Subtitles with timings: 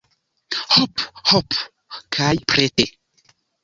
[0.77, 1.03] Hop,
[1.33, 1.59] hop
[2.19, 2.93] kaj prete!